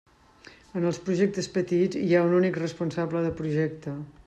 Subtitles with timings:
[0.79, 3.97] En els projectes petits hi ha un únic responsable de projecte.